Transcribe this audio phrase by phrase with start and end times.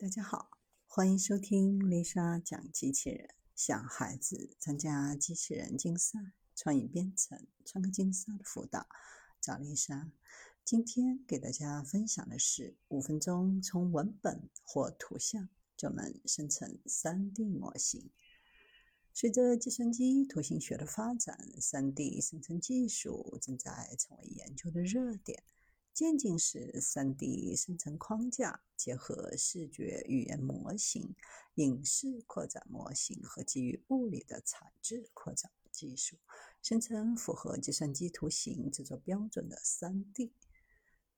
[0.00, 0.48] 大家好，
[0.86, 3.34] 欢迎收听丽莎讲机器人。
[3.54, 6.18] 想孩子参加机器人竞赛、
[6.56, 8.88] 创意编程、创客竞赛的辅导，
[9.42, 10.10] 找丽莎。
[10.64, 18.08] 今天给大家分享的是五分钟从文本或图像就能生成 3D 模型。
[19.12, 25.42] 随着计算机图形学的发展，3D 生成技术正在成为研究的热点。
[26.00, 31.14] 渐进式 3D 生成框架结合视觉语言模型、
[31.56, 36.16] 影视扩展模型和基于物理的材质扩展技术，
[36.62, 40.30] 生成符合计算机图形制作标准的 3D。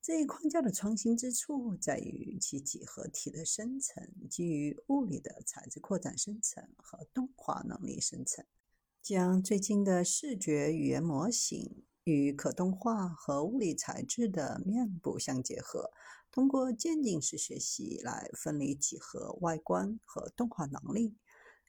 [0.01, 8.45] 这一框架的创新之处在于其几何体的生成基于物理的材质扩展生成和动画能力生成，
[9.01, 11.85] 将最近的视觉语言模型。
[12.05, 15.91] 与可动化和物理材质的面部相结合，
[16.31, 21.17] 通过渐进式学习来分离几何外观和动画能力，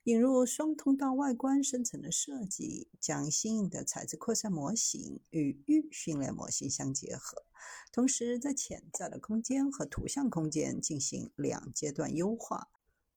[0.05, 7.45] 引入双通道外观生成的设计，将新颖的材质扩散模型与预训练模型相结合，
[7.91, 12.69] 同时在潜在的空间和图像空间进行两阶段优化。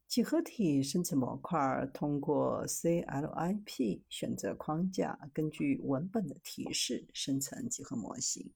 [0.08, 8.52] 几何体生成模块通过 CLIP 选择框架，根据文本的提示生成几何模型。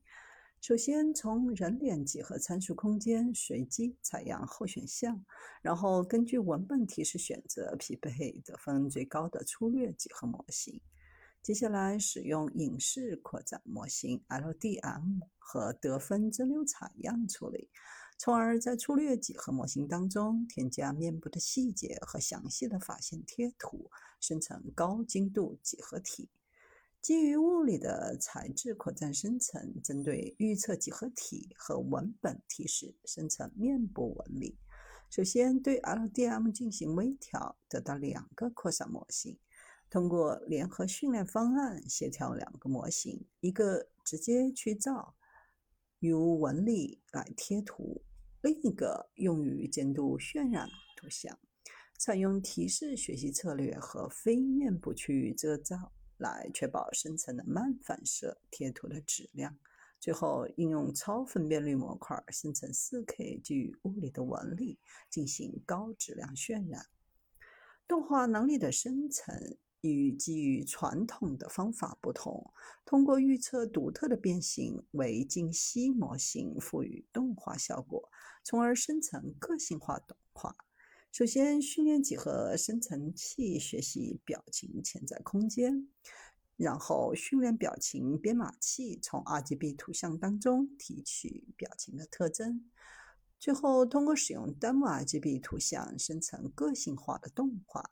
[0.60, 5.24] 首先从人脸几何参数空间随机采样候选项，
[5.60, 10.80] 然后根据文本提示选择匹配得分最高的粗略几何模型。
[11.42, 17.68] 接下来使用影视扩展模型 LDM 和得分蒸馏采样处理。
[18.22, 23.90] 从而在粗略几何模型当中添加面部的细节和详细的发线贴图，
[24.20, 26.28] 生成高精度几何体。
[27.00, 34.58] 基于物理的材质扩展生成，针对预测几何体和文本提示生成面部纹理。
[35.08, 39.38] 首先对 LDM 进行微调，得到两个扩散模型。
[39.88, 45.14] 通过联合训练方案协调两个模型，一个直接去造
[46.00, 48.02] U 纹理来贴图。
[48.42, 51.38] 另一个用于监督渲染图像，
[51.98, 59.58] 采用提示学习策略和非面部区域遮罩来确保生成的慢反射贴图的质量。
[60.00, 64.78] 最后，应用超分辨率模块生成 4K 基于物理的纹理，
[65.10, 66.86] 进行高质量渲染。
[67.86, 69.58] 动画能力的生成。
[69.82, 72.52] 与基于传统的方法不同，
[72.84, 78.10] 通过预测独特的变形为静息模型赋予动画效果，
[78.44, 80.56] 从而生成个性化动画。
[81.12, 85.88] 首先，训练几何生成器学习表情潜在空间，
[86.56, 92.70] 然后训练表情编码器从 RGB 图像当中提取表情的特征，
[93.38, 97.90] 最后通过使用 Demo RGB 图像生成个性化的动画。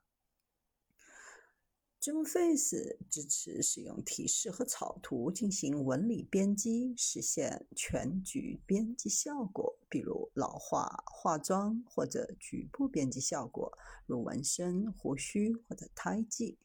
[2.01, 13.77] ZoomFace 支持使用提示和草图进行纹理编辑，实现全局编辑效果，比如老化、化妆或者局部编辑效果，
[14.07, 16.57] 如纹身、胡须或者胎记。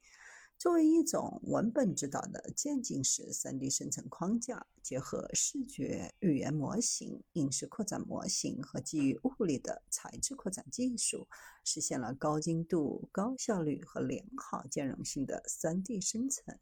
[0.58, 11.28] 作为一种文本指导的渐进式 3D 生成框架，结合视觉语言模型、影视扩展模型和基于物理的材质扩展技术，
[11.66, 16.58] 实现了高精度、高效率和良好兼容性的 3D 生成。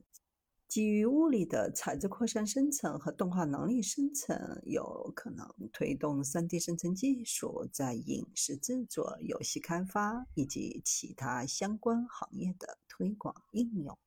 [0.72, 13.98] 基于物理的材质扩散生成和动画能力生成，有可能推动 3D 生成技术在影视制作、游戏开发以及其他相关行业的推广应用。